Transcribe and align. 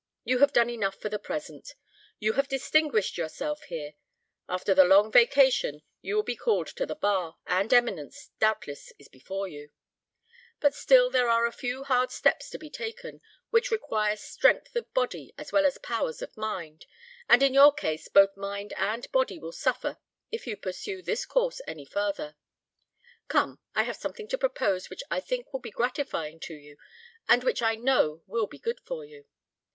You 0.23 0.39
have 0.39 0.51
done 0.51 0.71
enough 0.71 0.95
for 0.95 1.09
the 1.09 1.19
present. 1.19 1.75
You 2.17 2.33
have 2.33 2.47
distinguished 2.47 3.19
yourself 3.19 3.61
here; 3.65 3.93
after 4.49 4.73
the 4.73 4.83
long 4.83 5.11
vacation 5.11 5.83
you 6.01 6.15
will 6.15 6.23
be 6.23 6.35
called 6.35 6.65
to 6.69 6.87
the 6.87 6.95
bar, 6.95 7.37
and 7.45 7.71
eminence, 7.71 8.31
doubtless, 8.39 8.91
is 8.97 9.07
before 9.09 9.47
you; 9.47 9.69
but 10.59 10.73
still 10.73 11.11
there 11.11 11.29
are 11.29 11.45
a 11.45 11.51
few 11.51 11.83
hard 11.83 12.09
steps 12.09 12.49
to 12.49 12.57
be 12.57 12.67
taken, 12.71 13.21
which 13.51 13.69
require 13.69 14.15
strength 14.15 14.75
of 14.75 14.91
body 14.95 15.35
as 15.37 15.51
well 15.51 15.67
as 15.67 15.77
powers 15.77 16.23
of 16.23 16.35
mind, 16.35 16.87
and 17.29 17.43
in 17.43 17.53
your 17.53 17.71
case 17.71 18.07
both 18.07 18.35
mind 18.35 18.73
and 18.77 19.11
body 19.11 19.37
will 19.37 19.51
suffer 19.51 19.99
if 20.31 20.47
you 20.47 20.57
pursue 20.57 21.03
this 21.03 21.27
course 21.27 21.61
any 21.67 21.85
farther. 21.85 22.35
Come, 23.27 23.59
I 23.75 23.83
have 23.83 23.97
something 23.97 24.27
to 24.29 24.37
propose 24.39 24.89
which 24.89 25.03
I 25.11 25.19
think 25.19 25.53
will 25.53 25.59
be 25.59 25.69
gratifying 25.69 26.39
to 26.39 26.55
you, 26.55 26.77
and 27.29 27.43
which 27.43 27.61
I 27.61 27.75
know 27.75 28.23
will 28.25 28.47
be 28.47 28.57
good 28.57 28.79
for 28.83 29.05
you. 29.05 29.27